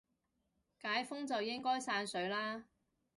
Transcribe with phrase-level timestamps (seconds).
[0.79, 2.65] 解封就應該散水啦